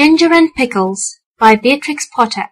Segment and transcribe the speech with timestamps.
[0.00, 2.46] Ginger and Pickles by Beatrix Potter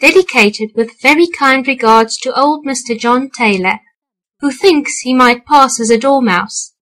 [0.00, 2.96] Dedicated with very kind regards to old Mr.
[2.96, 3.80] John Taylor,
[4.38, 6.74] who thinks he might pass as a dormouse.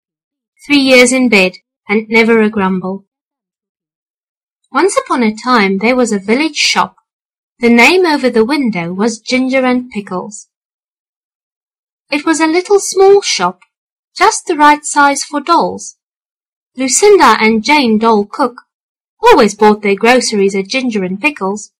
[0.67, 1.53] Three years in bed,
[1.87, 3.05] and never a grumble.
[4.73, 6.97] Once upon a time there was a village shop.
[7.59, 10.49] The name over the window was Ginger and Pickles.
[12.11, 13.61] It was a little small shop,
[14.17, 15.95] just the right size for dolls.
[16.75, 18.64] Lucinda and Jane Doll Cook
[19.25, 21.71] always bought their groceries at Ginger and Pickles.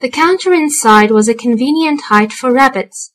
[0.00, 3.12] The counter inside was a convenient height for rabbits.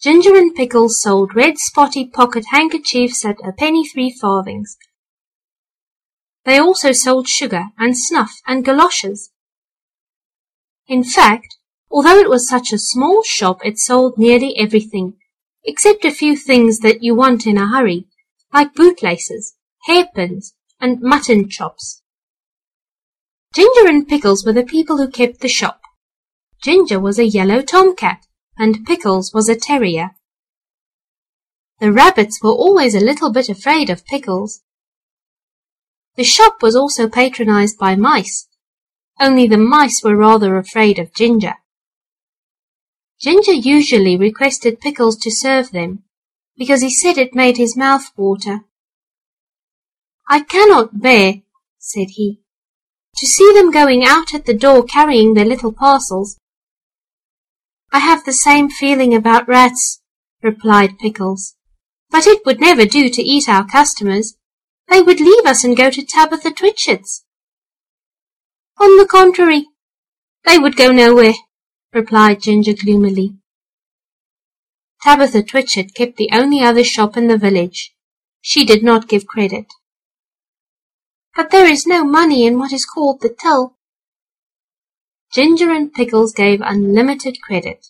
[0.00, 4.76] Ginger and Pickles sold red spotty pocket handkerchiefs at a penny three farthings.
[6.44, 9.30] They also sold sugar and snuff and galoshes.
[10.86, 11.56] In fact,
[11.90, 15.14] although it was such a small shop, it sold nearly everything,
[15.64, 18.06] except a few things that you want in a hurry,
[18.52, 19.54] like bootlaces,
[19.86, 22.02] hairpins, and mutton chops.
[23.54, 25.80] Ginger and Pickles were the people who kept the shop.
[26.62, 28.26] Ginger was a yellow tomcat,
[28.58, 30.10] and Pickles was a terrier.
[31.80, 34.62] The rabbits were always a little bit afraid of Pickles.
[36.16, 38.48] The shop was also patronized by mice,
[39.20, 41.54] only the mice were rather afraid of Ginger.
[43.20, 46.04] Ginger usually requested Pickles to serve them,
[46.56, 48.60] because he said it made his mouth water.
[50.28, 51.42] I cannot bear,
[51.78, 52.40] said he,
[53.16, 56.38] to see them going out at the door carrying their little parcels.
[57.92, 60.00] I have the same feeling about rats,
[60.42, 61.56] replied Pickles,
[62.10, 64.34] but it would never do to eat our customers.
[64.88, 67.24] They would leave us and go to Tabitha Twitchit's.
[68.80, 69.66] On the contrary,
[70.44, 71.34] they would go nowhere,
[71.92, 73.36] replied Ginger gloomily.
[75.02, 77.94] Tabitha Twitchit kept the only other shop in the village.
[78.40, 79.66] She did not give credit.
[81.34, 83.76] But there is no money in what is called the till.
[85.32, 87.88] Ginger and Pickles gave unlimited credit.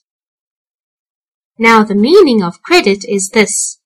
[1.58, 3.78] Now the meaning of credit is this.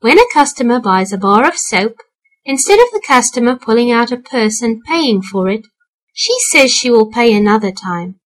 [0.00, 1.98] When a customer buys a bar of soap,
[2.44, 5.66] instead of the customer pulling out a purse and paying for it,
[6.12, 8.18] she says she will pay another time.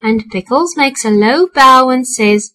[0.00, 2.54] And Pickles makes a low bow and says,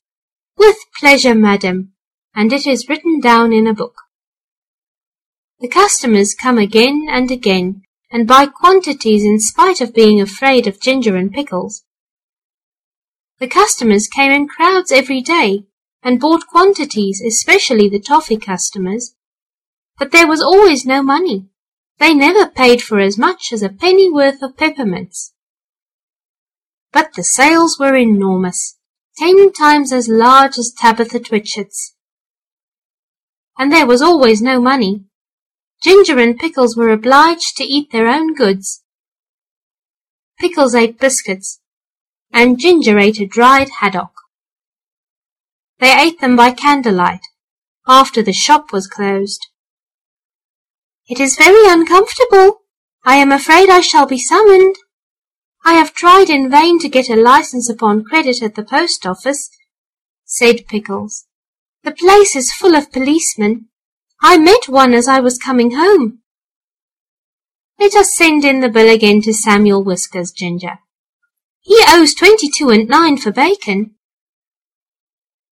[0.57, 1.91] With pleasure, madam,
[2.33, 4.02] and it is written down in a book.
[5.63, 10.81] The customers come again and again and buy quantities in spite of being afraid of
[10.81, 11.85] ginger and pickles.
[13.39, 15.63] The customers came in crowds every day
[16.03, 19.15] and bought quantities, especially the toffee customers.
[19.97, 21.47] But there was always no money.
[21.97, 25.33] They never paid for as much as a penny worth of peppermints.
[26.91, 28.79] But the sales were enormous,
[29.15, 31.95] ten times as large as Tabitha Twitchit's.
[33.57, 35.05] And there was always no money,
[35.83, 38.83] Ginger and Pickles were obliged to eat their own goods.
[40.39, 41.59] Pickles ate biscuits,
[42.31, 44.11] and Ginger ate a dried haddock.
[45.79, 47.19] They ate them by candlelight,
[47.85, 49.47] after the shop was closed.
[51.07, 52.61] It is very uncomfortable.
[53.03, 54.77] I am afraid I shall be summoned.
[55.65, 59.49] I have tried in vain to get a license upon credit at the post office,
[60.23, 61.25] said Pickles.
[61.83, 63.67] The place is full of policemen,
[64.25, 66.19] I met one as I was coming home.
[67.77, 70.79] Let us send in the bill again to Samuel Whiskers, Ginger.
[71.59, 73.95] He owes twenty-two and nine for bacon.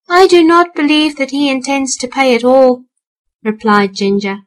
[0.07, 2.85] I do not believe that he intends to pay at all,
[3.43, 4.37] replied Ginger.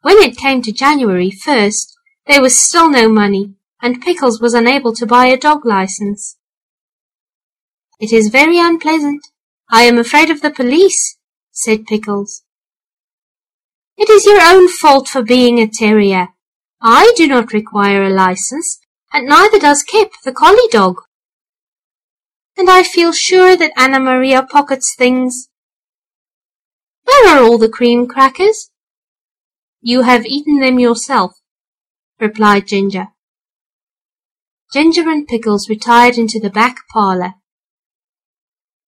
[0.00, 1.92] When it came to January 1st,
[2.26, 6.38] there was still no money, and Pickles was unable to buy a dog license.
[8.00, 9.20] It is very unpleasant.
[9.70, 11.18] I am afraid of the police,
[11.52, 12.42] said Pickles.
[13.96, 16.28] It is your own fault for being a terrier.
[16.80, 18.80] I do not require a license,
[19.12, 21.00] and neither does Kip, the collie dog.
[22.56, 25.48] And I feel sure that Anna Maria pockets things.
[27.04, 28.70] Where are all the cream crackers?
[29.80, 31.32] You have eaten them yourself,
[32.18, 33.08] replied Ginger.
[34.72, 37.34] Ginger and Pickles retired into the back parlour.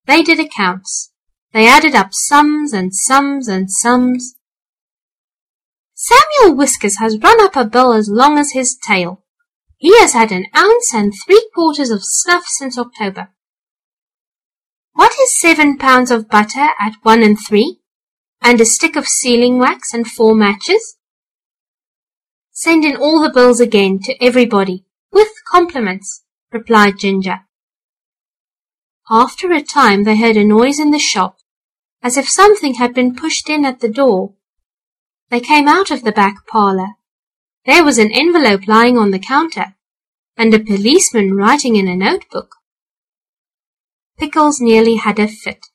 [0.07, 1.13] They did accounts.
[1.53, 4.36] They added up sums and sums and sums.
[5.99, 9.25] Samuel Whiskers has run up a bill as long as his tail.
[9.79, 13.31] He has had an ounce and three quarters of snuff since October.
[14.93, 17.81] What is seven pounds of butter at one and three?
[18.43, 20.99] And a stick of sealing wax and four matches?
[22.53, 27.41] Send in all the bills again to everybody, with compliments, replied Ginger.
[29.11, 31.39] After a time they heard a noise in the shop,
[32.03, 34.35] as if something had been pushed in at the door
[35.29, 36.95] They came out of the back parlour.
[37.65, 39.75] There was an envelope lying on the counter,
[40.37, 42.57] and a policeman writing in a notebook.
[44.19, 45.67] Pickles nearly had a fit.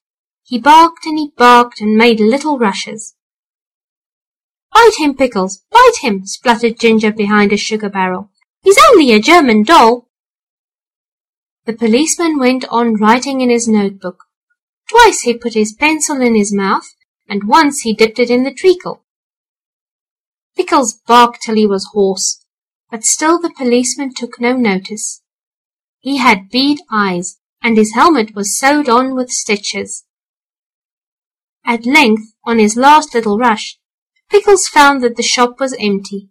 [0.44, 3.16] He barked and he barked and made little rushes.
[4.74, 8.32] Bite him, Pickles, bite him, spluttered Ginger behind a sugar barrel.
[8.64, 10.08] He's only a German doll.
[11.66, 14.24] The policeman went on writing in his notebook.
[14.90, 16.96] Twice he put his pencil in his mouth,
[17.28, 19.04] and once he dipped it in the treacle.
[20.56, 22.46] Pickles barked till he was hoarse,
[22.90, 25.22] but still the policeman took no notice.
[26.00, 30.06] He had bead eyes, and his helmet was sewed on with stitches.
[31.66, 33.78] At length, on his last little rush,
[34.30, 36.30] Pickles found that the shop was empty.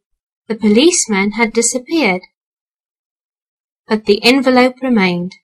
[0.48, 2.22] The policeman had disappeared.
[3.86, 5.34] But the envelope remained.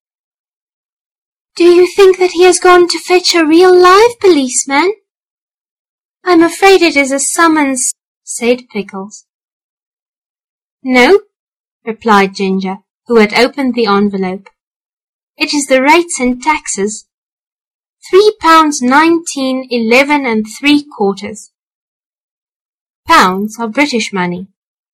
[1.55, 4.95] Do you think that he has gone to fetch a real live policeman?
[6.25, 7.93] I'm afraid it is a summons,
[8.29, 9.25] said Pickles.
[10.83, 11.21] No,
[11.85, 14.49] replied Ginger, who had opened the envelope.
[15.37, 17.07] It is the rates and taxes.
[18.11, 21.53] Three pounds nineteen eleven and three quarters.
[23.07, 24.49] Pounds are British money.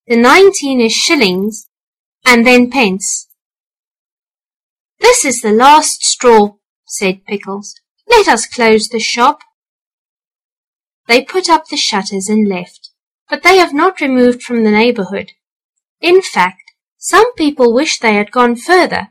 [0.05, 1.67] The nineteen is shillings,
[2.23, 3.29] and then pence.
[4.99, 7.73] This is the last straw, said Pickles.
[8.07, 9.39] Let us close the shop.
[11.07, 12.82] They put up the shutters and left
[13.33, 15.31] but they have not removed from the neighbourhood.
[15.99, 19.07] In fact, some people wish they had gone further.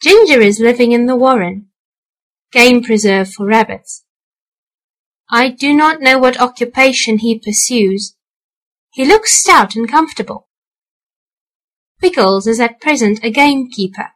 [0.00, 1.66] Ginger is living in the warren,
[2.52, 4.06] game preserve for rabbits.
[5.30, 8.16] I do not know what occupation he pursues.
[8.90, 10.48] He looks stout and comfortable.
[12.00, 14.12] Pickles is at present a gamekeeper.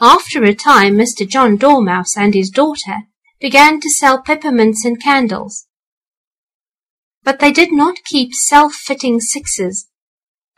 [0.00, 1.28] After a time, Mr.
[1.28, 3.02] John Dormouse and his daughter
[3.40, 5.68] began to sell peppermints and candles
[7.24, 9.88] but they did not keep self-fitting sixes,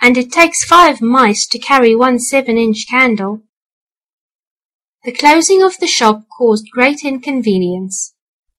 [0.00, 3.42] and it takes five mice to carry one seven-inch candle.
[5.04, 8.14] The closing of the shop caused great inconvenience.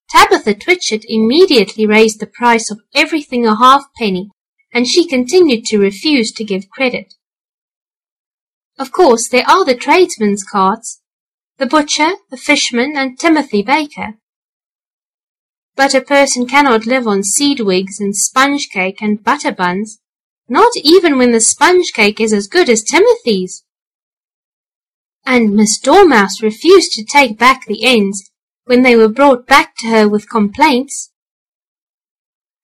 [0.08, 4.30] Tabitha Twitchit immediately raised the price of everything a halfpenny,
[4.72, 7.14] and she continued to refuse to give credit.
[8.78, 11.00] Of course, there are the tradesmen's carts,
[11.58, 14.18] the butcher, the fishman, and Timothy Baker.
[15.76, 20.00] But a person cannot live on seed wigs and sponge cake and butter buns,
[20.48, 23.62] not even when the sponge cake is as good as Timothy's.
[25.26, 28.30] And Miss Dormouse refused to take back the ends
[28.64, 31.12] when they were brought back to her with complaints.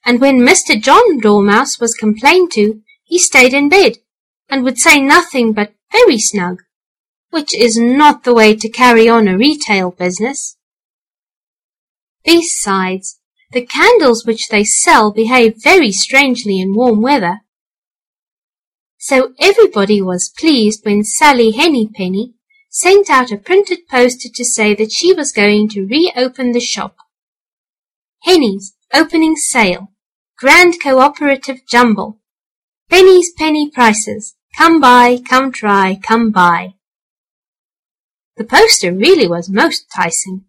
[0.04, 0.80] And when Mr.
[0.80, 3.98] John Dormouse was complained to, he stayed in bed
[4.48, 6.62] and would say nothing but very snug,
[7.30, 10.56] which is not the way to carry on a retail business.
[12.24, 13.18] Besides,
[13.52, 17.40] the candles which they sell behave very strangely in warm weather.
[18.98, 22.34] So everybody was pleased when Sally Hennypenny
[22.70, 26.96] sent out a printed poster to say that she was going to reopen the shop.
[28.22, 29.88] Henny's opening sale.
[30.38, 32.18] Grand cooperative jumble.
[32.88, 34.34] Penny's penny prices.
[34.56, 36.74] Come buy, come try, come buy.
[38.36, 40.44] The poster really was most enticing.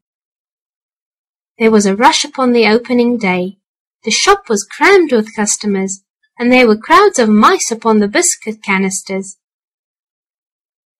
[1.59, 3.57] There was a rush upon the opening day.
[4.03, 6.03] The shop was crammed with customers,
[6.37, 9.37] and there were crowds of mice upon the biscuit canisters.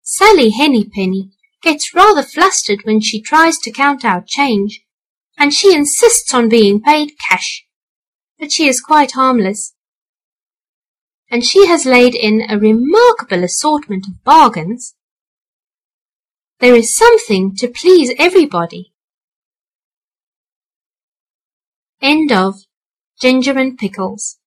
[0.03, 1.31] Sally Hennypenny
[1.63, 4.85] gets rather flustered when she tries to count out change,
[5.39, 7.65] and she insists on being paid cash.
[8.37, 9.73] But she is quite harmless.
[11.31, 14.93] And she has laid in a remarkable assortment of bargains.
[16.59, 18.92] There is something to please everybody.
[22.03, 22.55] End of
[23.21, 24.37] Ginger and Pickles